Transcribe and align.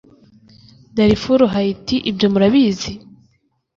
darifuru 0.95 1.43
hayiti 1.53 1.95
ibyo 2.09 2.27
murabizi 2.33 2.91